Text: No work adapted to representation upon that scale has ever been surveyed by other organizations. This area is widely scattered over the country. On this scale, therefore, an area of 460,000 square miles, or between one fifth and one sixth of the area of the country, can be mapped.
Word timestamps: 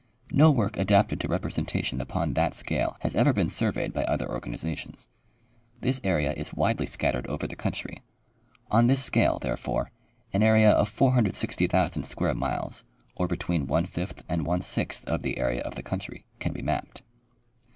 No 0.31 0.49
work 0.49 0.77
adapted 0.77 1.19
to 1.19 1.27
representation 1.27 2.01
upon 2.01 2.33
that 2.33 2.55
scale 2.55 2.97
has 3.01 3.13
ever 3.13 3.33
been 3.33 3.49
surveyed 3.49 3.93
by 3.93 4.03
other 4.05 4.27
organizations. 4.27 5.07
This 5.81 6.01
area 6.03 6.33
is 6.33 6.55
widely 6.55 6.87
scattered 6.87 7.27
over 7.27 7.45
the 7.45 7.55
country. 7.55 8.01
On 8.71 8.87
this 8.87 9.03
scale, 9.03 9.37
therefore, 9.37 9.91
an 10.33 10.41
area 10.41 10.71
of 10.71 10.89
460,000 10.89 12.01
square 12.03 12.33
miles, 12.33 12.83
or 13.15 13.27
between 13.27 13.67
one 13.67 13.85
fifth 13.85 14.23
and 14.27 14.43
one 14.43 14.61
sixth 14.61 15.05
of 15.05 15.21
the 15.21 15.37
area 15.37 15.61
of 15.61 15.75
the 15.75 15.83
country, 15.83 16.25
can 16.39 16.51
be 16.51 16.63
mapped. 16.63 17.03